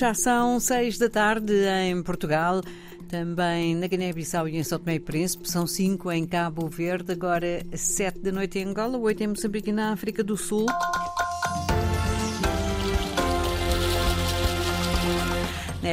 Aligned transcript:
já 0.00 0.14
são 0.14 0.58
seis 0.58 0.96
da 0.96 1.10
tarde 1.10 1.52
em 1.84 2.02
Portugal. 2.02 2.62
Também 3.06 3.74
na 3.76 3.86
Guiné-Bissau 3.86 4.48
e 4.48 4.56
em 4.56 4.64
São 4.64 4.78
Tomé 4.78 4.94
e 4.94 4.98
Príncipe. 4.98 5.50
São 5.50 5.66
cinco 5.66 6.10
em 6.10 6.24
Cabo 6.24 6.66
Verde. 6.68 7.12
Agora 7.12 7.66
sete 7.74 8.18
da 8.20 8.32
noite 8.32 8.58
em 8.58 8.68
Angola, 8.68 8.96
oito 8.96 9.22
em 9.22 9.26
Moçambique 9.26 9.68
e 9.68 9.72
na 9.74 9.92
África 9.92 10.24
do 10.24 10.38
Sul. 10.38 10.64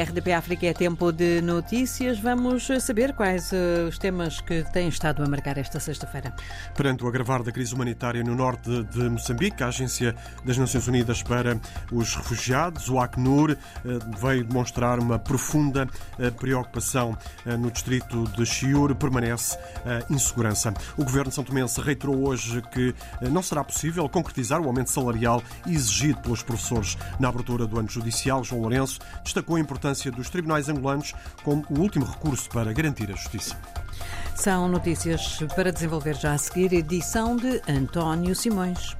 RDP 0.04 0.32
África 0.34 0.68
é 0.68 0.73
tempo 0.73 1.11
de 1.11 1.41
notícias. 1.41 2.20
Vamos 2.20 2.68
saber 2.82 3.13
quais 3.13 3.52
uh, 3.52 3.88
os 3.89 3.98
temas 3.98 4.39
que 4.39 4.63
têm 4.71 4.88
estado 4.89 5.23
a 5.23 5.27
marcar 5.27 5.57
esta 5.57 5.80
sexta-feira. 5.80 6.34
Perante 6.75 7.04
o 7.04 7.07
agravar 7.07 7.41
da 7.41 7.52
crise 7.52 7.73
humanitária 7.73 8.23
no 8.23 8.36
norte 8.36 8.84
de 8.84 9.09
Moçambique, 9.09 9.63
a 9.63 9.68
Agência 9.68 10.16
das 10.45 10.55
Nações 10.55 10.88
Unidas 10.88 11.23
para 11.23 11.59
os 11.91 12.16
Refugiados, 12.16 12.89
o 12.89 12.99
Acnur, 12.99 13.52
uh, 13.52 13.58
veio 14.20 14.44
demonstrar 14.44 14.99
uma 14.99 15.17
profunda 15.17 15.88
uh, 16.20 16.31
preocupação 16.34 17.17
no 17.59 17.72
distrito 17.72 18.23
de 18.36 18.45
Chiur. 18.45 18.94
Permanece 18.95 19.58
a 19.86 20.14
insegurança. 20.14 20.73
O 20.95 21.03
governo 21.03 21.31
São 21.31 21.44
Tomense 21.44 21.81
reiterou 21.81 22.27
hoje 22.27 22.61
que 22.72 22.94
não 23.22 23.41
será 23.41 23.64
possível 23.64 24.08
concretizar 24.09 24.61
o 24.61 24.66
aumento 24.66 24.91
salarial 24.91 25.41
exigido 25.66 26.20
pelos 26.20 26.44
professores 26.44 26.98
na 27.20 27.30
abertura 27.30 27.66
do 27.66 27.80
ano 27.80 27.89
judicial. 27.89 28.44
João 28.44 28.61
Lourenço 28.61 29.00
destacou 29.23 29.55
a 29.55 29.59
importância 29.59 29.87
importância 29.88 30.12
dos 30.12 30.30
tribunais 30.30 30.68
angolanos 30.68 31.14
como 31.44 31.66
o 31.70 31.80
último 31.80 32.05
recurso 32.05 32.50
para 32.50 32.73
garantir 32.73 33.09
a 33.09 33.16
justiça. 33.16 33.55
São 34.36 34.68
notícias 34.68 35.40
para 35.55 35.72
desenvolver 35.72 36.16
já 36.16 36.34
a 36.34 36.38
seguir, 36.38 36.73
edição 36.73 37.36
de 37.36 37.62
António 37.68 38.36
Simões. 38.36 38.95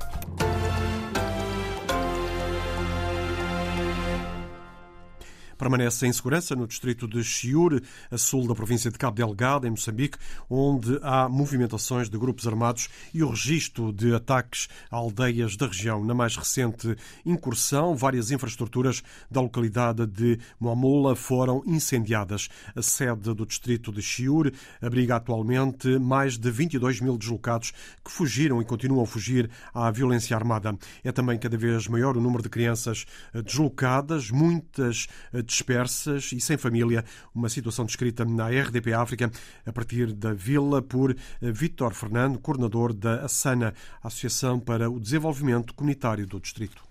Permanece 5.58 6.05
em 6.05 6.13
segurança 6.13 6.55
no 6.55 6.67
distrito 6.67 7.08
de 7.08 7.23
Chiure, 7.23 7.81
a 8.11 8.17
sul 8.17 8.47
da 8.47 8.53
província 8.53 8.91
de 8.91 8.97
Cabo 8.97 9.16
Delgado, 9.16 9.66
em 9.66 9.72
Moçambique, 9.72 10.17
onde 10.49 10.99
há 11.02 11.27
movimentações 11.27 12.09
de 12.09 12.17
grupos 12.17 12.47
armados 12.47 12.89
e 13.14 13.23
o 13.23 13.30
registro 13.30 13.91
de 13.91 14.14
ataques 14.14 14.67
a 14.91 14.97
aldeias 14.97 15.55
da 15.55 15.67
região. 15.67 16.03
Na 16.03 16.14
mais 16.14 16.36
recente 16.36 16.95
incursão, 17.25 17.95
várias 17.95 18.31
infraestruturas 18.31 19.03
da 19.30 19.41
localidade 19.41 20.05
de 20.05 20.39
Moamula 20.59 21.16
foram 21.16 21.64
incendiadas. 21.66 22.49
A 22.75 22.81
sede 22.81 23.33
do 23.33 23.45
distrito 23.45 23.92
de 23.92 24.02
Chiure 24.02 24.53
abriga 24.81 25.16
atualmente 25.16 25.97
mais 25.99 26.38
de 26.38 26.52
22 26.52 27.02
mil 27.02 27.17
deslocados 27.17 27.73
que 28.03 28.11
fugiram 28.11 28.61
e 28.61 28.66
continuam 28.66 29.03
a 29.03 29.08
fugir 29.08 29.49
à 29.73 29.89
violência 29.92 30.36
armada. 30.36 30.77
É 31.03 31.11
também 31.11 31.38
cada 31.38 31.58
vez 31.58 31.88
maior 31.88 32.16
o 32.16 32.21
número 32.21 32.44
de 32.44 32.49
crianças 32.49 33.05
deslocadas, 33.45 34.30
muitas 34.30 35.08
dispersas 35.48 36.31
e 36.34 36.40
sem 36.40 36.58
família, 36.58 37.03
uma 37.34 37.50
situação 37.50 37.86
descrita 37.86 38.23
na 38.26 38.50
RDP 38.50 38.94
África 38.94 39.31
a 39.66 39.73
partir 39.73 40.14
da 40.14 40.34
Vila 40.34 40.81
por 40.81 41.16
Vítor 41.42 41.94
Fernando, 41.94 42.38
coordenador 42.38 42.94
da 42.94 43.26
ASANA, 43.26 43.73
Associação 44.04 44.59
para 44.59 44.89
o 44.89 45.00
Desenvolvimento 45.00 45.73
Comunitário 45.73 46.28
do 46.28 46.39
Distrito 46.39 46.88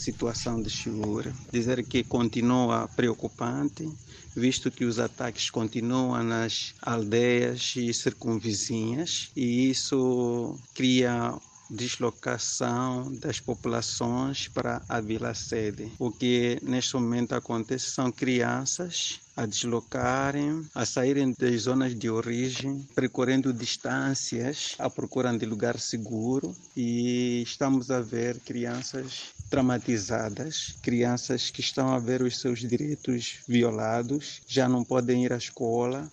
situação 0.00 0.62
de 0.62 0.70
Chiura. 0.70 1.32
Dizer 1.52 1.84
que 1.84 2.02
continua 2.02 2.88
preocupante, 2.88 3.86
visto 4.34 4.70
que 4.70 4.84
os 4.84 4.98
ataques 4.98 5.50
continuam 5.50 6.22
nas 6.24 6.74
aldeias 6.80 7.74
e 7.76 7.92
circunvizinhas, 7.92 9.30
e 9.36 9.70
isso 9.70 10.58
cria 10.74 11.38
deslocação 11.70 13.14
das 13.14 13.38
populações 13.40 14.48
para 14.48 14.82
a 14.88 15.00
vila 15.00 15.32
sede. 15.34 15.92
O 15.98 16.10
que 16.10 16.58
neste 16.62 16.94
momento 16.94 17.34
acontece 17.34 17.90
são 17.90 18.10
crianças 18.10 19.20
a 19.36 19.46
deslocarem, 19.46 20.66
a 20.74 20.84
saírem 20.84 21.34
das 21.38 21.62
zonas 21.62 21.94
de 21.94 22.10
origem, 22.10 22.86
percorrendo 22.94 23.54
distâncias 23.54 24.74
à 24.78 24.90
procura 24.90 25.32
de 25.36 25.46
lugar 25.46 25.78
seguro 25.78 26.54
e 26.76 27.42
estamos 27.42 27.90
a 27.90 28.00
ver 28.00 28.38
crianças 28.40 29.32
traumatizadas, 29.48 30.74
crianças 30.82 31.50
que 31.50 31.60
estão 31.60 31.94
a 31.94 31.98
ver 31.98 32.22
os 32.22 32.38
seus 32.38 32.60
direitos 32.60 33.38
violados, 33.48 34.42
já 34.46 34.68
não 34.68 34.84
podem 34.84 35.24
ir 35.24 35.32
à 35.32 35.36
escola, 35.36 36.10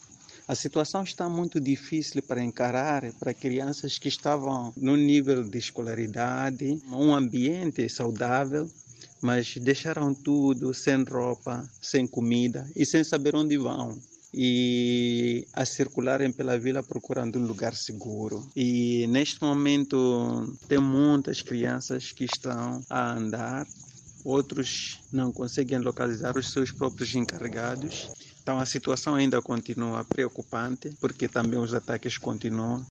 a 0.47 0.55
situação 0.55 1.03
está 1.03 1.27
muito 1.27 1.59
difícil 1.59 2.23
para 2.23 2.41
encarar 2.41 3.11
para 3.19 3.33
crianças 3.33 3.97
que 3.97 4.07
estavam 4.07 4.73
no 4.77 4.95
nível 4.95 5.43
de 5.43 5.57
escolaridade, 5.57 6.81
um 6.89 7.13
ambiente 7.13 7.89
saudável, 7.89 8.69
mas 9.21 9.57
deixaram 9.57 10.13
tudo 10.13 10.73
sem 10.73 11.03
roupa, 11.03 11.69
sem 11.81 12.07
comida 12.07 12.65
e 12.75 12.85
sem 12.85 13.03
saber 13.03 13.35
onde 13.35 13.57
vão. 13.57 13.99
E 14.33 15.45
a 15.51 15.65
circularem 15.65 16.31
pela 16.31 16.57
vila 16.57 16.81
procurando 16.81 17.39
um 17.39 17.45
lugar 17.45 17.75
seguro. 17.75 18.47
E 18.55 19.05
neste 19.07 19.41
momento 19.41 20.55
tem 20.67 20.79
muitas 20.79 21.41
crianças 21.41 22.13
que 22.13 22.23
estão 22.23 22.81
a 22.89 23.13
andar, 23.13 23.67
outros 24.23 25.01
não 25.11 25.31
conseguem 25.31 25.79
localizar 25.79 26.37
os 26.37 26.51
seus 26.51 26.71
próprios 26.71 27.13
encarregados 27.15 28.09
então 28.47 28.59
a 28.59 28.65
situação 28.65 29.15
ainda 29.15 29.41
continua 29.41 30.05
preocupante, 30.05 30.95
porque 31.01 31.27
também 31.27 31.59
os 31.59 31.73
ataques 31.73 32.17
continuam. 32.17 32.85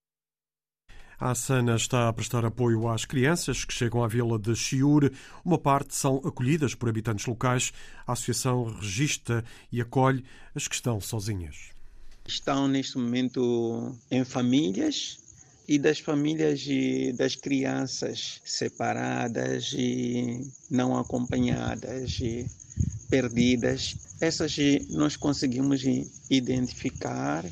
A 1.19 1.33
Sana 1.33 1.75
está 1.75 2.07
a 2.07 2.13
prestar 2.13 2.45
apoio 2.45 2.87
às 2.87 3.05
crianças 3.05 3.65
que 3.65 3.73
chegam 3.73 4.03
à 4.03 4.07
vila 4.07 4.37
de 4.37 4.55
Chiur. 4.55 5.11
Uma 5.43 5.57
parte 5.57 5.95
são 5.95 6.17
acolhidas 6.17 6.75
por 6.75 6.89
habitantes 6.89 7.25
locais. 7.25 7.73
A 8.05 8.13
associação 8.13 8.65
registra 8.65 9.43
e 9.71 9.81
acolhe 9.81 10.23
as 10.53 10.67
que 10.67 10.75
estão 10.75 11.01
sozinhas. 11.01 11.71
Estão 12.27 12.67
neste 12.67 12.99
momento 12.99 13.97
em 14.11 14.23
famílias 14.23 15.17
e 15.67 15.79
das 15.79 15.97
famílias 15.97 16.67
e 16.67 17.13
das 17.13 17.35
crianças 17.35 18.41
separadas 18.45 19.73
e 19.75 20.47
não 20.69 20.95
acompanhadas 20.95 22.19
e 22.21 22.45
perdidas. 23.09 23.95
Essas 24.19 24.55
nós 24.89 25.15
conseguimos 25.15 25.83
identificar, 26.29 27.45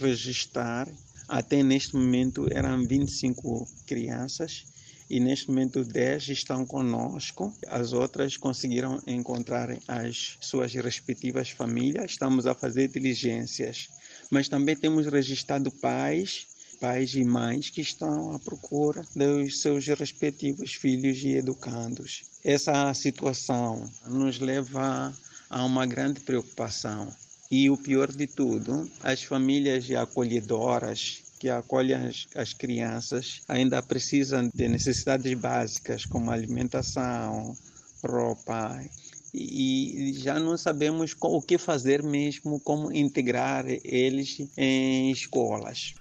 registrar. 0.00 0.88
Até 1.28 1.62
neste 1.62 1.94
momento 1.96 2.46
eram 2.50 2.86
25 2.86 3.66
crianças 3.86 4.64
e 5.08 5.20
neste 5.20 5.48
momento 5.48 5.84
10 5.84 6.28
estão 6.28 6.64
conosco. 6.64 7.54
As 7.68 7.92
outras 7.92 8.36
conseguiram 8.36 9.00
encontrar 9.06 9.76
as 9.86 10.36
suas 10.40 10.72
respectivas 10.74 11.50
famílias. 11.50 12.12
Estamos 12.12 12.46
a 12.46 12.54
fazer 12.54 12.88
diligências, 12.88 13.88
mas 14.30 14.48
também 14.48 14.76
temos 14.76 15.06
registrado 15.06 15.70
pais 15.70 16.46
pais 16.82 17.14
e 17.14 17.22
mães 17.22 17.70
que 17.70 17.80
estão 17.80 18.34
à 18.34 18.40
procura 18.40 19.04
dos 19.14 19.60
seus 19.60 19.86
respectivos 19.86 20.74
filhos 20.74 21.22
e 21.22 21.36
educandos. 21.36 22.24
Essa 22.44 22.92
situação 22.92 23.88
nos 24.08 24.40
leva 24.40 25.14
a 25.48 25.64
uma 25.64 25.86
grande 25.86 26.18
preocupação. 26.18 27.08
E 27.48 27.70
o 27.70 27.76
pior 27.76 28.10
de 28.10 28.26
tudo, 28.26 28.90
as 29.00 29.22
famílias 29.22 29.88
acolhedoras 29.92 31.22
que 31.38 31.48
acolhem 31.48 31.94
as, 31.94 32.26
as 32.34 32.52
crianças 32.52 33.42
ainda 33.46 33.80
precisam 33.80 34.50
de 34.52 34.66
necessidades 34.66 35.38
básicas 35.38 36.04
como 36.04 36.32
alimentação, 36.32 37.56
roupa 38.02 38.84
e 39.32 40.12
já 40.18 40.38
não 40.38 40.58
sabemos 40.58 41.14
o 41.20 41.40
que 41.40 41.56
fazer 41.56 42.02
mesmo, 42.02 42.60
como 42.60 42.92
integrar 42.92 43.64
eles 43.68 44.38
em 44.56 45.10
escolas. 45.10 45.94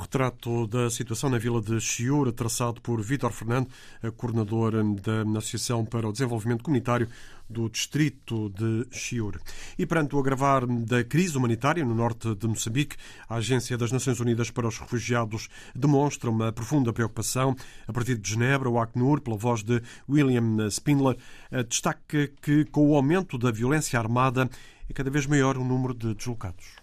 Retrato 0.00 0.66
da 0.66 0.88
situação 0.88 1.28
na 1.28 1.36
vila 1.36 1.60
de 1.60 1.78
Chiura, 1.78 2.32
traçado 2.32 2.80
por 2.80 3.02
Vítor 3.02 3.32
Fernando, 3.32 3.68
coordenador 4.16 4.72
da 4.94 5.38
Associação 5.38 5.84
para 5.84 6.08
o 6.08 6.12
Desenvolvimento 6.12 6.64
Comunitário 6.64 7.06
do 7.48 7.68
distrito 7.68 8.48
de 8.48 8.86
Chiur. 8.90 9.38
E 9.78 9.84
perante 9.84 10.16
o 10.16 10.18
agravar 10.18 10.66
da 10.66 11.04
crise 11.04 11.36
humanitária 11.36 11.84
no 11.84 11.94
norte 11.94 12.34
de 12.34 12.48
Moçambique, 12.48 12.96
a 13.28 13.34
Agência 13.36 13.76
das 13.76 13.92
Nações 13.92 14.18
Unidas 14.20 14.50
para 14.50 14.66
os 14.66 14.78
Refugiados 14.78 15.50
demonstra 15.74 16.30
uma 16.30 16.50
profunda 16.50 16.94
preocupação. 16.94 17.54
A 17.86 17.92
partir 17.92 18.16
de 18.16 18.30
Genebra, 18.30 18.70
o 18.70 18.80
Acnur, 18.80 19.20
pela 19.20 19.36
voz 19.36 19.62
de 19.62 19.82
William 20.08 20.66
Spindler, 20.68 21.18
destaca 21.68 22.26
que 22.40 22.64
com 22.64 22.88
o 22.88 22.96
aumento 22.96 23.36
da 23.36 23.50
violência 23.50 23.98
armada 23.98 24.48
é 24.88 24.92
cada 24.94 25.10
vez 25.10 25.26
maior 25.26 25.58
o 25.58 25.64
número 25.64 25.92
de 25.92 26.14
deslocados. 26.14 26.79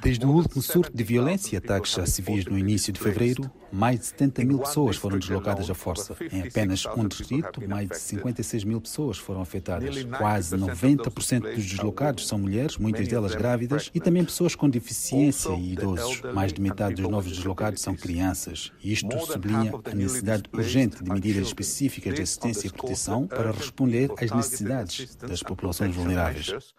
Desde 0.00 0.24
o 0.24 0.30
último 0.30 0.62
surto 0.62 0.96
de 0.96 1.04
violência 1.04 1.56
e 1.56 1.58
ataques 1.58 1.98
a 1.98 2.06
civis 2.06 2.46
no 2.46 2.58
início 2.58 2.90
de 2.90 2.98
fevereiro, 2.98 3.50
mais 3.70 4.00
de 4.00 4.06
70 4.06 4.44
mil 4.46 4.58
pessoas 4.60 4.96
foram 4.96 5.18
deslocadas 5.18 5.68
à 5.68 5.74
força. 5.74 6.16
Em 6.32 6.40
apenas 6.40 6.86
um 6.86 7.06
distrito, 7.06 7.68
mais 7.68 7.86
de 7.86 7.98
56 7.98 8.64
mil 8.64 8.80
pessoas 8.80 9.18
foram 9.18 9.42
afetadas. 9.42 10.04
Quase 10.04 10.56
90% 10.56 11.54
dos 11.54 11.66
deslocados 11.66 12.26
são 12.26 12.38
mulheres, 12.38 12.78
muitas 12.78 13.06
delas 13.06 13.34
grávidas, 13.34 13.90
e 13.94 14.00
também 14.00 14.24
pessoas 14.24 14.54
com 14.54 14.70
deficiência 14.70 15.50
e 15.50 15.74
idosos. 15.74 16.22
Mais 16.32 16.50
de 16.50 16.62
metade 16.62 16.94
dos 16.94 17.10
novos 17.10 17.30
deslocados 17.30 17.82
são 17.82 17.94
crianças. 17.94 18.72
Isto 18.82 19.20
sublinha 19.20 19.70
a 19.84 19.94
necessidade 19.94 20.44
urgente 20.50 21.04
de 21.04 21.10
medidas 21.10 21.48
específicas 21.48 22.14
de 22.14 22.22
assistência 22.22 22.68
e 22.68 22.72
proteção 22.72 23.26
para 23.26 23.50
responder 23.50 24.10
às 24.18 24.30
necessidades 24.30 25.14
das 25.16 25.42
populações 25.42 25.57
vulneráveis. 25.92 26.74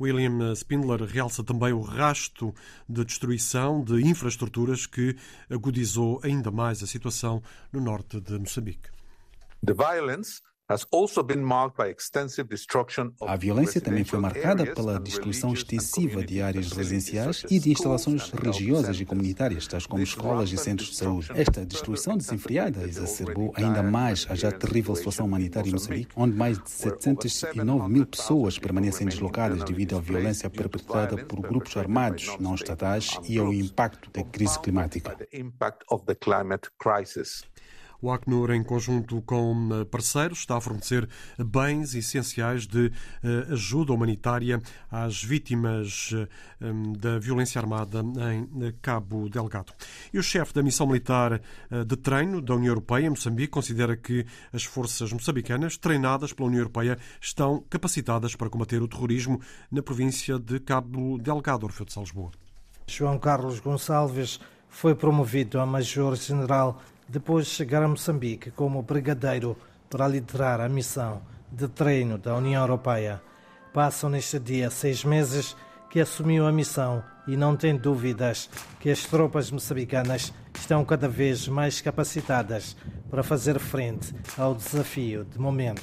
William 0.00 0.52
Spindler 0.54 1.04
realça 1.04 1.44
também 1.44 1.72
o 1.72 1.80
rasto 1.80 2.52
de 2.88 3.04
destruição 3.04 3.82
de 3.82 4.04
infraestruturas 4.04 4.86
que 4.86 5.16
agudizou 5.48 6.20
ainda 6.24 6.50
mais 6.50 6.82
a 6.82 6.86
situação 6.86 7.42
no 7.72 7.80
norte 7.80 8.20
de 8.20 8.38
Moçambique. 8.38 8.90
The 9.64 9.72
violence 9.72 10.42
a 13.20 13.36
violência 13.36 13.80
também 13.80 14.04
foi 14.04 14.18
marcada 14.18 14.66
pela 14.66 14.98
destruição 14.98 15.52
extensiva 15.52 16.24
de 16.24 16.42
áreas 16.42 16.72
residenciais 16.72 17.44
e 17.50 17.58
de 17.58 17.70
instalações 17.70 18.30
religiosas 18.30 19.00
e 19.00 19.04
comunitárias, 19.04 19.66
tais 19.66 19.86
como 19.86 20.02
escolas 20.02 20.52
e 20.52 20.56
centros 20.56 20.90
de 20.90 20.96
saúde. 20.96 21.30
Esta 21.34 21.64
destruição 21.64 22.16
desenfreada 22.16 22.82
exacerbou 22.84 23.52
ainda 23.56 23.82
mais 23.82 24.26
a 24.28 24.34
já 24.34 24.50
terrível 24.50 24.94
situação 24.96 25.26
humanitária 25.26 25.68
em 25.68 25.72
Moçambique, 25.72 26.12
onde 26.16 26.36
mais 26.36 26.58
de 26.58 26.70
709 26.70 27.88
mil 27.88 28.06
pessoas 28.06 28.58
permanecem 28.58 29.06
deslocadas 29.06 29.62
devido 29.64 29.96
à 29.96 30.00
violência 30.00 30.50
perpetrada 30.50 31.24
por 31.24 31.40
grupos 31.40 31.76
armados 31.76 32.36
não 32.40 32.54
estatais 32.54 33.18
e 33.28 33.38
ao 33.38 33.52
impacto 33.52 34.10
da 34.10 34.22
crise 34.24 34.58
climática. 34.60 35.16
O 38.00 38.10
Acnur, 38.10 38.50
em 38.50 38.62
conjunto 38.62 39.22
com 39.22 39.68
eh, 39.72 39.84
parceiros, 39.84 40.38
está 40.38 40.56
a 40.56 40.60
fornecer 40.60 41.08
bens 41.38 41.94
essenciais 41.94 42.66
de 42.66 42.92
eh, 43.22 43.46
ajuda 43.52 43.92
humanitária 43.92 44.60
às 44.90 45.22
vítimas 45.22 46.10
eh, 46.12 46.28
da 46.98 47.18
violência 47.18 47.60
armada 47.60 48.00
em 48.02 48.72
Cabo 48.80 49.28
Delgado. 49.28 49.72
E 50.12 50.18
o 50.18 50.22
chefe 50.22 50.52
da 50.52 50.62
missão 50.62 50.86
militar 50.86 51.40
de 51.86 51.96
treino 51.96 52.40
da 52.40 52.54
União 52.54 52.70
Europeia 52.70 53.06
em 53.06 53.10
Moçambique 53.10 53.48
considera 53.48 53.96
que 53.96 54.24
as 54.52 54.64
forças 54.64 55.12
moçambicanas, 55.12 55.76
treinadas 55.76 56.32
pela 56.32 56.48
União 56.48 56.60
Europeia, 56.60 56.98
estão 57.20 57.64
capacitadas 57.68 58.34
para 58.34 58.50
combater 58.50 58.82
o 58.82 58.88
terrorismo 58.88 59.40
na 59.70 59.82
província 59.82 60.38
de 60.38 60.58
Cabo 60.60 61.18
Delgado, 61.18 61.64
Orfeu 61.66 61.86
de 61.86 61.92
Salzburgo. 61.92 62.32
João 62.86 63.18
Carlos 63.18 63.60
Gonçalves 63.60 64.40
foi 64.68 64.94
promovido 64.94 65.60
a 65.60 65.66
major-general 65.66 66.80
depois 67.08 67.46
de 67.46 67.52
chegar 67.52 67.82
a 67.82 67.88
Moçambique 67.88 68.50
como 68.50 68.82
brigadeiro 68.82 69.56
para 69.88 70.08
liderar 70.08 70.60
a 70.60 70.68
missão 70.68 71.22
de 71.50 71.68
treino 71.68 72.18
da 72.18 72.36
União 72.36 72.62
Europeia. 72.62 73.22
Passam 73.72 74.10
neste 74.10 74.38
dia 74.38 74.70
seis 74.70 75.04
meses 75.04 75.56
que 75.90 76.00
assumiu 76.00 76.46
a 76.46 76.52
missão 76.52 77.04
e 77.26 77.36
não 77.36 77.56
tem 77.56 77.76
dúvidas 77.76 78.50
que 78.80 78.90
as 78.90 79.04
tropas 79.04 79.50
moçambicanas 79.50 80.32
estão 80.54 80.84
cada 80.84 81.08
vez 81.08 81.46
mais 81.46 81.80
capacitadas 81.80 82.76
para 83.10 83.22
fazer 83.22 83.58
frente 83.58 84.14
ao 84.36 84.54
desafio 84.54 85.24
de 85.24 85.38
momento, 85.38 85.82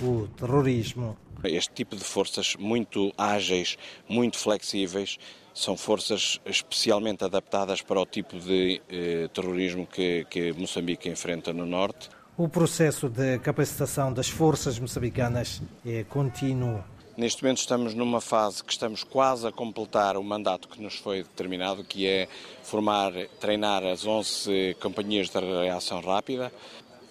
o 0.00 0.26
terrorismo. 0.36 1.16
Este 1.44 1.72
tipo 1.72 1.96
de 1.96 2.04
forças 2.04 2.56
muito 2.56 3.12
ágeis, 3.16 3.76
muito 4.08 4.38
flexíveis, 4.38 5.18
são 5.54 5.76
forças 5.76 6.40
especialmente 6.46 7.24
adaptadas 7.24 7.82
para 7.82 8.00
o 8.00 8.06
tipo 8.06 8.38
de 8.38 8.80
eh, 8.88 9.28
terrorismo 9.32 9.86
que, 9.86 10.26
que 10.30 10.52
Moçambique 10.52 11.08
enfrenta 11.08 11.52
no 11.52 11.66
norte. 11.66 12.08
O 12.36 12.48
processo 12.48 13.08
de 13.08 13.38
capacitação 13.40 14.12
das 14.12 14.28
forças 14.28 14.78
moçambicanas 14.78 15.60
é 15.84 16.04
contínuo. 16.04 16.82
Neste 17.14 17.42
momento 17.42 17.58
estamos 17.58 17.92
numa 17.92 18.22
fase 18.22 18.64
que 18.64 18.72
estamos 18.72 19.04
quase 19.04 19.46
a 19.46 19.52
completar 19.52 20.16
o 20.16 20.24
mandato 20.24 20.66
que 20.66 20.80
nos 20.80 20.94
foi 20.94 21.18
determinado, 21.18 21.84
que 21.84 22.06
é 22.06 22.26
formar, 22.62 23.12
treinar 23.38 23.84
as 23.84 24.06
11 24.06 24.78
companhias 24.80 25.28
de 25.28 25.38
reação 25.38 26.00
rápida 26.00 26.50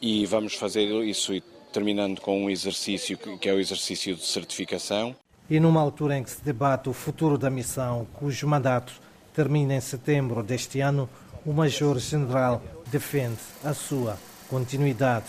e 0.01 0.25
vamos 0.25 0.55
fazer 0.55 0.87
isso 1.03 1.39
terminando 1.71 2.19
com 2.19 2.43
um 2.43 2.49
exercício 2.49 3.17
que 3.17 3.49
é 3.49 3.53
o 3.53 3.59
exercício 3.59 4.15
de 4.15 4.25
certificação 4.25 5.15
e 5.51 5.59
numa 5.59 5.81
altura 5.81 6.17
em 6.17 6.23
que 6.23 6.29
se 6.29 6.41
debate 6.41 6.87
o 6.87 6.93
futuro 6.93 7.37
da 7.37 7.49
missão, 7.49 8.07
cujo 8.13 8.47
mandato 8.47 8.93
termina 9.33 9.75
em 9.75 9.81
setembro 9.81 10.41
deste 10.41 10.79
ano, 10.79 11.09
o 11.45 11.51
Major-General 11.51 12.61
defende 12.89 13.39
a 13.61 13.73
sua 13.73 14.17
continuidade. 14.49 15.25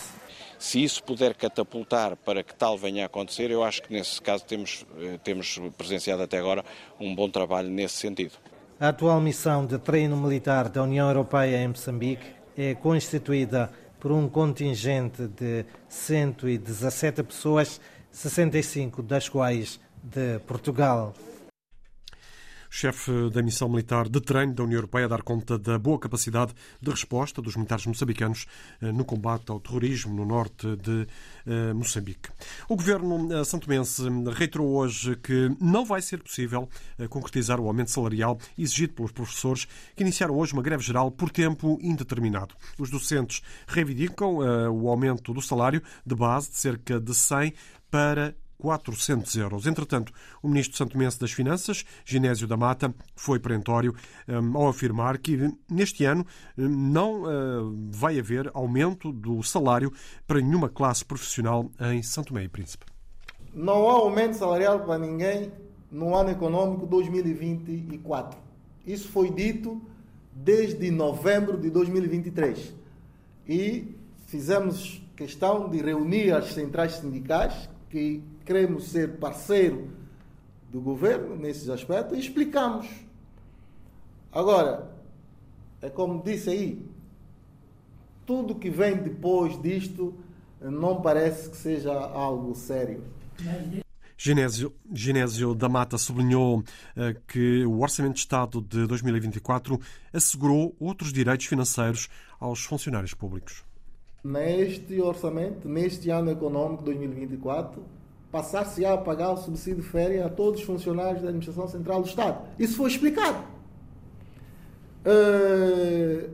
Se 0.61 0.81
isso 0.81 1.03
puder 1.03 1.35
catapultar 1.35 2.15
para 2.15 2.45
que 2.45 2.55
tal 2.55 2.79
venha 2.79 3.03
a 3.03 3.07
acontecer, 3.07 3.51
eu 3.51 3.65
acho 3.65 3.83
que 3.83 3.93
nesse 3.93 4.23
caso 4.23 4.45
temos, 4.45 4.87
eh, 5.01 5.19
temos 5.25 5.61
presenciado 5.77 6.23
até 6.23 6.39
agora 6.39 6.65
um 7.01 7.13
bom 7.13 7.29
trabalho 7.29 7.69
nesse 7.69 7.97
sentido. 7.97 8.35
A 8.79 8.91
atual 8.91 9.21
missão 9.21 9.67
de 9.67 9.77
treino 9.77 10.17
militar 10.17 10.69
da 10.69 10.85
União 10.85 11.09
Europeia 11.09 11.57
em 11.57 11.67
Moçambique 11.67 12.27
é 12.57 12.77
constituída 12.77 13.73
por 14.03 14.11
um 14.11 14.29
contingente 14.29 15.29
de 15.29 15.65
117 15.89 17.23
pessoas, 17.23 17.81
65 18.11 19.01
das 19.01 19.29
quais 19.29 19.79
de 20.03 20.41
Portugal. 20.41 21.15
Chefe 22.75 23.29
da 23.29 23.43
missão 23.43 23.69
militar 23.69 24.09
de 24.09 24.19
treino 24.19 24.55
da 24.55 24.65
União 24.65 24.79
Europeia 24.79 25.05
a 25.05 25.09
dar 25.09 25.23
conta 25.23 25.59
da 25.59 25.79
boa 25.79 25.99
capacidade 25.99 26.55
de 26.81 26.91
resposta 26.91 27.43
dos 27.43 27.55
militares 27.55 27.85
moçambicanos 27.85 28.47
eh, 28.81 28.91
no 28.91 29.05
combate 29.05 29.51
ao 29.51 29.61
terrorismo 29.61 30.15
no 30.15 30.25
norte 30.25 30.75
de 30.77 31.07
eh, 31.47 31.75
Moçambique. 31.75 32.31
O 32.71 32.75
governo 32.75 33.31
eh, 33.31 33.45
santomense 33.45 34.03
reiterou 34.35 34.71
hoje 34.75 35.15
que 35.17 35.55
não 35.61 35.85
vai 35.85 36.01
ser 36.01 36.23
possível 36.23 36.67
concretizar 37.11 37.61
o 37.61 37.69
aumento 37.69 37.91
salarial 37.91 38.39
exigido 38.57 38.95
pelos 38.95 39.13
professores 39.13 39.67
que 39.95 40.03
iniciaram 40.03 40.35
hoje 40.35 40.55
uma 40.55 40.63
greve 40.63 40.83
geral 40.83 41.11
por 41.11 41.29
tempo 41.29 41.79
indeterminado. 41.83 42.55
Os 42.79 42.89
docentes 42.89 43.43
reivindicam 43.67 44.39
o 44.71 44.89
aumento 44.89 45.35
do 45.35 45.43
salário 45.43 45.83
de 46.07 46.15
base 46.15 46.51
de 46.51 46.57
cerca 46.57 46.99
de 46.99 47.15
100 47.15 47.53
para 47.91 48.35
400 48.63 49.35
euros. 49.35 49.67
Entretanto, 49.67 50.13
o 50.41 50.47
ministro 50.47 50.77
santomense 50.77 51.19
das 51.19 51.33
Finanças, 51.33 51.85
Genésio 52.05 52.47
da 52.47 52.57
Mata, 52.57 52.95
foi 53.17 53.41
perentório 53.41 53.93
um, 54.29 54.57
ao 54.57 54.69
afirmar 54.69 55.19
que 55.19 55.53
neste 55.69 56.05
ano 56.05 56.25
um, 56.57 56.69
não 56.69 57.25
uh, 57.25 57.77
vai 57.91 58.21
haver 58.21 58.49
aumento 58.55 59.11
do 59.11 59.43
salário 59.43 59.93
para 60.29 60.41
nenhuma 60.41 60.69
classe 60.69 61.05
profissional 61.05 61.69
em 61.93 62.05
Santo 62.05 62.29
Tomé 62.29 62.45
e 62.45 62.49
Príncipe. 62.49 62.87
Não 63.53 63.91
há 63.91 63.95
aumento 63.95 64.35
salarial 64.35 64.79
para 64.85 64.97
ninguém 64.97 65.51
no 65.91 66.15
ano 66.15 66.31
econômico 66.31 66.87
2024. 66.87 68.39
Isso 68.87 69.09
foi 69.09 69.29
dito 69.29 69.83
desde 70.33 70.89
novembro 70.93 71.59
de 71.59 71.69
2023. 71.69 72.73
E 73.49 73.97
fizemos 74.29 75.03
questão 75.17 75.69
de 75.69 75.83
reunir 75.83 76.31
as 76.31 76.53
centrais 76.53 76.93
sindicais 76.93 77.69
que 77.91 78.23
queremos 78.43 78.85
ser 78.89 79.19
parceiro 79.19 79.91
do 80.71 80.81
governo 80.81 81.37
nesses 81.37 81.69
aspectos 81.69 82.17
e 82.17 82.21
explicamos. 82.21 82.89
Agora, 84.33 84.91
é 85.81 85.91
como 85.91 86.23
disse 86.23 86.51
aí, 86.51 86.87
tudo 88.25 88.55
que 88.55 88.71
vem 88.71 88.97
depois 88.97 89.61
disto 89.61 90.15
não 90.61 91.03
parece 91.03 91.51
que 91.51 91.57
seja 91.57 91.93
algo 91.93 92.55
sério. 92.55 93.03
Genésio, 94.17 94.73
Genésio 94.95 95.55
da 95.55 95.69
Mata 95.69 95.99
sublinhou 95.99 96.61
uh, 96.61 96.65
que 97.27 97.67
o 97.67 97.81
Orçamento 97.81 98.15
de 98.15 98.21
Estado 98.21 98.61
de 98.61 98.87
2024 98.87 99.81
assegurou 100.13 100.77
outros 100.79 101.13
direitos 101.13 101.47
financeiros 101.47 102.09
aos 102.39 102.65
funcionários 102.65 103.15
públicos. 103.15 103.65
Neste 104.23 105.01
orçamento, 105.01 105.69
neste 105.69 106.09
ano 106.09 106.31
econômico 106.31 106.85
2024, 106.85 107.83
passar-se 108.33 108.85
a 108.87 108.97
pagar 108.97 109.33
o 109.33 109.37
subsídio 109.37 109.83
de 109.83 109.89
férias 109.89 110.25
a 110.25 110.31
todos 110.31 110.61
os 110.61 110.67
funcionários 110.67 111.21
da 111.21 111.29
Administração 111.29 111.69
Central 111.69 112.01
do 112.01 112.09
Estado. 112.09 112.49
Isso 112.59 112.79
foi 112.79 112.89
explicado. 112.91 113.45
Uh, 115.05 116.31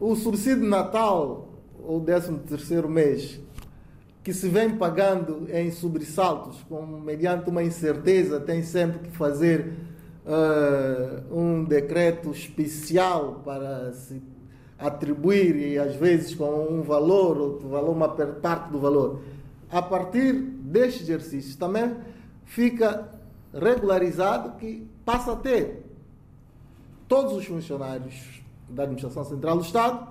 o 0.00 0.16
subsídio 0.16 0.62
de 0.62 0.68
Natal, 0.68 1.48
ou 1.82 2.00
13 2.00 2.38
terceiro 2.38 2.88
mês, 2.88 3.40
que 4.24 4.34
se 4.34 4.48
vem 4.48 4.76
pagando 4.76 5.46
em 5.52 5.70
sobressaltos, 5.70 6.60
com, 6.68 6.84
mediante 6.84 7.48
uma 7.48 7.62
incerteza, 7.62 8.40
tem 8.40 8.64
sempre 8.64 8.98
que 8.98 9.16
fazer 9.16 9.74
uh, 10.26 11.32
um 11.32 11.62
decreto 11.62 12.32
especial 12.32 13.42
para 13.44 13.92
se 13.92 14.20
atribuir 14.76 15.56
e 15.56 15.78
às 15.78 15.94
vezes 15.94 16.34
com 16.34 16.66
um 16.68 16.82
valor, 16.82 17.38
outro 17.38 17.68
valor, 17.68 17.90
uma 17.90 18.08
parte 18.08 18.72
do 18.72 18.80
valor. 18.80 19.20
A 19.70 19.82
partir 19.82 20.32
deste 20.32 21.02
exercício 21.02 21.58
também 21.58 21.96
fica 22.44 23.08
regularizado 23.52 24.56
que 24.58 24.86
passa 25.04 25.32
a 25.32 25.36
ter 25.36 25.84
todos 27.08 27.32
os 27.32 27.44
funcionários 27.44 28.42
da 28.68 28.82
administração 28.82 29.24
central 29.24 29.56
do 29.56 29.64
Estado 29.64 30.08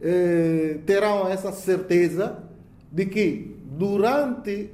eh, 0.00 0.78
terão 0.84 1.28
essa 1.28 1.52
certeza 1.52 2.42
de 2.92 3.06
que 3.06 3.56
durante 3.64 4.70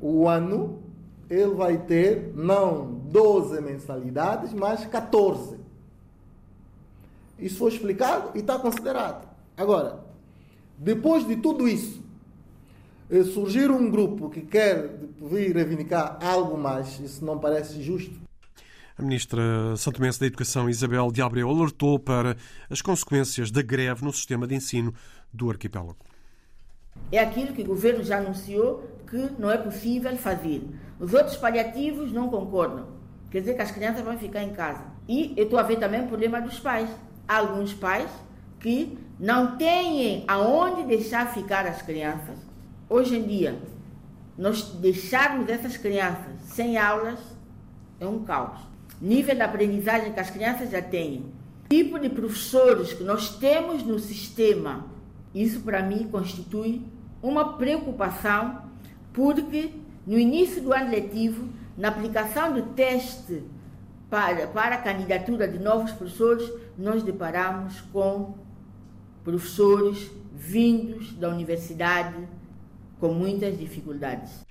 o 0.00 0.28
ano 0.28 0.82
ele 1.28 1.54
vai 1.54 1.78
ter 1.78 2.32
não 2.34 3.00
12 3.10 3.60
mensalidades, 3.60 4.52
mas 4.52 4.84
14. 4.86 5.56
Isso 7.38 7.58
foi 7.58 7.72
explicado 7.72 8.30
e 8.34 8.38
está 8.38 8.58
considerado. 8.58 9.28
Agora, 9.56 10.04
depois 10.78 11.26
de 11.26 11.36
tudo 11.36 11.68
isso, 11.68 12.02
surgir 13.32 13.70
um 13.70 13.90
grupo 13.90 14.28
que 14.28 14.40
quer 14.40 14.98
vir 15.20 15.54
reivindicar 15.54 16.18
algo 16.22 16.58
mais, 16.58 16.98
isso 17.00 17.24
não 17.24 17.38
parece 17.38 17.82
justo. 17.82 18.26
A 18.98 19.02
ministra 19.02 19.76
santomense 19.76 20.18
da 20.18 20.26
Educação, 20.26 20.70
Isabel 20.70 21.12
de 21.12 21.20
Abreu, 21.20 21.50
alertou 21.50 21.98
para 21.98 22.36
as 22.70 22.80
consequências 22.80 23.50
da 23.50 23.60
greve 23.60 24.02
no 24.02 24.12
sistema 24.12 24.46
de 24.46 24.54
ensino 24.54 24.94
do 25.32 25.50
arquipélago. 25.50 25.98
É 27.12 27.18
aquilo 27.18 27.52
que 27.52 27.62
o 27.62 27.66
governo 27.66 28.02
já 28.02 28.18
anunciou 28.18 28.88
que 29.06 29.30
não 29.38 29.50
é 29.50 29.58
possível 29.58 30.16
fazer. 30.16 30.62
Os 30.98 31.12
outros 31.12 31.36
paliativos 31.36 32.10
não 32.10 32.28
concordam. 32.28 32.86
Quer 33.30 33.40
dizer 33.40 33.54
que 33.54 33.62
as 33.62 33.70
crianças 33.70 34.02
vão 34.02 34.18
ficar 34.18 34.42
em 34.42 34.54
casa. 34.54 34.84
E 35.06 35.34
eu 35.36 35.44
estou 35.44 35.58
a 35.58 35.62
ver 35.62 35.76
também 35.76 36.02
o 36.02 36.08
problema 36.08 36.40
dos 36.40 36.58
pais. 36.58 36.88
Há 37.28 37.36
alguns 37.36 37.74
pais 37.74 38.10
que 38.58 38.98
não 39.20 39.58
têm 39.58 40.24
aonde 40.26 40.84
deixar 40.84 41.32
ficar 41.34 41.66
as 41.66 41.82
crianças. 41.82 42.45
Hoje 42.88 43.16
em 43.16 43.22
dia, 43.24 43.58
nós 44.38 44.62
deixarmos 44.62 45.48
essas 45.48 45.76
crianças 45.76 46.40
sem 46.42 46.78
aulas 46.78 47.18
é 47.98 48.06
um 48.06 48.22
caos. 48.22 48.60
Nível 49.00 49.34
de 49.34 49.42
aprendizagem 49.42 50.12
que 50.12 50.20
as 50.20 50.30
crianças 50.30 50.70
já 50.70 50.80
têm, 50.80 51.26
tipo 51.68 51.98
de 51.98 52.08
professores 52.08 52.92
que 52.92 53.02
nós 53.02 53.36
temos 53.38 53.82
no 53.82 53.98
sistema, 53.98 54.86
isso 55.34 55.60
para 55.62 55.82
mim 55.82 56.06
constitui 56.08 56.80
uma 57.20 57.56
preocupação, 57.56 58.62
porque 59.12 59.72
no 60.06 60.16
início 60.16 60.62
do 60.62 60.72
ano 60.72 60.88
letivo, 60.88 61.48
na 61.76 61.88
aplicação 61.88 62.52
do 62.52 62.62
teste 62.74 63.42
para, 64.08 64.46
para 64.46 64.76
a 64.76 64.80
candidatura 64.80 65.48
de 65.48 65.58
novos 65.58 65.90
professores, 65.90 66.48
nós 66.78 67.02
deparamos 67.02 67.80
com 67.92 68.34
professores 69.24 70.08
vindos 70.32 71.12
da 71.14 71.28
universidade 71.28 72.14
com 72.98 73.12
muitas 73.12 73.58
dificuldades. 73.58 74.46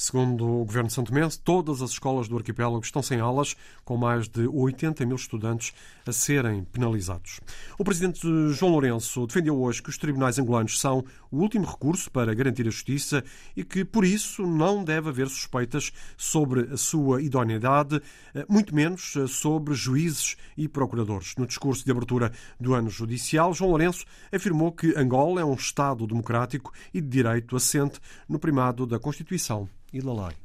Segundo 0.00 0.46
o 0.46 0.64
Governo 0.64 0.86
de 0.86 0.94
São 0.94 1.02
Tomé, 1.02 1.26
todas 1.42 1.82
as 1.82 1.90
escolas 1.90 2.28
do 2.28 2.36
arquipélago 2.36 2.84
estão 2.84 3.02
sem 3.02 3.18
aulas, 3.18 3.56
com 3.84 3.96
mais 3.96 4.28
de 4.28 4.46
80 4.46 5.04
mil 5.04 5.16
estudantes 5.16 5.74
a 6.06 6.12
serem 6.12 6.62
penalizados. 6.62 7.40
O 7.76 7.82
Presidente 7.82 8.20
João 8.52 8.70
Lourenço 8.70 9.26
defendeu 9.26 9.60
hoje 9.60 9.82
que 9.82 9.90
os 9.90 9.98
tribunais 9.98 10.38
angolanos 10.38 10.78
são 10.78 11.04
o 11.30 11.38
último 11.38 11.66
recurso 11.66 12.10
para 12.10 12.34
garantir 12.34 12.66
a 12.66 12.70
justiça 12.70 13.24
e 13.56 13.64
que, 13.64 13.84
por 13.84 14.04
isso, 14.04 14.46
não 14.46 14.82
deve 14.82 15.08
haver 15.08 15.28
suspeitas 15.28 15.92
sobre 16.16 16.72
a 16.72 16.76
sua 16.76 17.22
idoneidade, 17.22 18.00
eh, 18.34 18.46
muito 18.48 18.74
menos 18.74 19.14
eh, 19.16 19.26
sobre 19.26 19.74
juízes 19.74 20.36
e 20.56 20.68
procuradores. 20.68 21.34
No 21.36 21.46
discurso 21.46 21.84
de 21.84 21.90
abertura 21.90 22.32
do 22.58 22.74
ano 22.74 22.90
judicial, 22.90 23.52
João 23.52 23.70
Lourenço 23.70 24.04
afirmou 24.32 24.72
que 24.72 24.94
Angola 24.96 25.40
é 25.40 25.44
um 25.44 25.54
Estado 25.54 26.06
democrático 26.06 26.72
e 26.92 27.00
de 27.00 27.08
direito 27.08 27.56
assente 27.56 28.00
no 28.28 28.38
primado 28.38 28.86
da 28.86 28.98
Constituição 28.98 29.68
e 29.92 30.00
da 30.00 30.12
lei. 30.12 30.36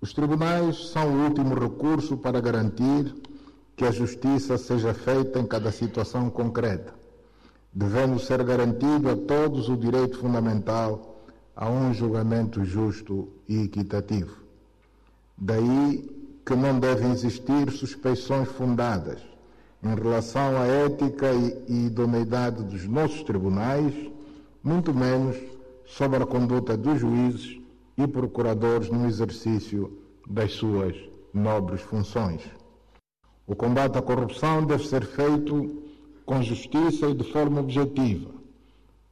Os 0.00 0.12
tribunais 0.12 0.88
são 0.90 1.14
o 1.14 1.24
último 1.24 1.54
recurso 1.54 2.16
para 2.16 2.40
garantir 2.40 3.14
que 3.76 3.84
a 3.84 3.92
justiça 3.92 4.58
seja 4.58 4.92
feita 4.92 5.38
em 5.38 5.46
cada 5.46 5.70
situação 5.70 6.28
concreta, 6.28 6.92
devendo 7.72 8.18
ser 8.18 8.42
garantido 8.44 9.10
a 9.10 9.16
todos 9.16 9.68
o 9.68 9.76
direito 9.76 10.18
fundamental 10.18 11.24
a 11.56 11.68
um 11.70 11.92
julgamento 11.94 12.64
justo 12.64 13.28
e 13.48 13.62
equitativo. 13.62 14.36
Daí 15.36 16.10
que 16.44 16.54
não 16.54 16.78
devem 16.78 17.12
existir 17.12 17.70
suspeições 17.70 18.48
fundadas 18.48 19.20
em 19.82 19.94
relação 19.94 20.56
à 20.56 20.66
ética 20.66 21.32
e 21.32 21.86
idoneidade 21.86 22.62
dos 22.62 22.86
nossos 22.86 23.22
tribunais, 23.22 23.92
muito 24.62 24.94
menos 24.94 25.36
sobre 25.86 26.22
a 26.22 26.26
conduta 26.26 26.76
dos 26.76 27.00
juízes 27.00 27.60
e 27.96 28.06
procuradores 28.06 28.88
no 28.90 29.06
exercício 29.06 29.98
das 30.28 30.52
suas 30.52 30.96
nobres 31.32 31.80
funções. 31.80 32.42
O 33.46 33.56
combate 33.56 33.98
à 33.98 34.02
corrupção 34.02 34.64
deve 34.64 34.86
ser 34.86 35.04
feito 35.04 35.82
com 36.24 36.42
justiça 36.42 37.06
e 37.08 37.14
de 37.14 37.24
forma 37.24 37.60
objetiva, 37.60 38.30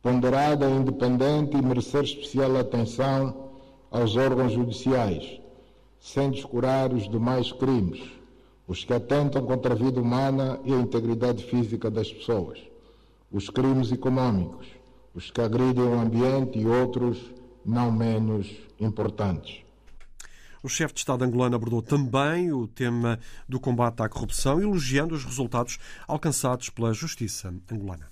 ponderada 0.02 0.68
e 0.68 0.76
independente 0.76 1.56
e 1.56 1.62
merecer 1.62 2.04
especial 2.04 2.56
atenção 2.56 3.50
aos 3.90 4.16
órgãos 4.16 4.52
judiciais, 4.52 5.40
sem 6.00 6.30
descurar 6.30 6.92
os 6.92 7.08
demais 7.08 7.52
crimes, 7.52 8.00
os 8.66 8.84
que 8.84 8.92
atentam 8.92 9.44
contra 9.44 9.74
a 9.74 9.76
vida 9.76 10.00
humana 10.00 10.60
e 10.64 10.72
a 10.72 10.78
integridade 10.78 11.44
física 11.44 11.90
das 11.90 12.12
pessoas, 12.12 12.60
os 13.32 13.50
crimes 13.50 13.90
econômicos, 13.90 14.66
os 15.14 15.30
que 15.30 15.40
agridem 15.40 15.84
o 15.84 15.98
ambiente 15.98 16.58
e 16.58 16.66
outros 16.66 17.18
não 17.64 17.90
menos 17.90 18.48
importantes. 18.78 19.69
O 20.62 20.68
chefe 20.68 20.94
de 20.94 21.00
Estado 21.00 21.24
angolano 21.24 21.56
abordou 21.56 21.80
também 21.80 22.52
o 22.52 22.68
tema 22.68 23.18
do 23.48 23.58
combate 23.58 24.02
à 24.02 24.08
corrupção, 24.08 24.60
elogiando 24.60 25.14
os 25.14 25.24
resultados 25.24 25.78
alcançados 26.06 26.68
pela 26.68 26.92
justiça 26.92 27.54
angolana. 27.70 28.10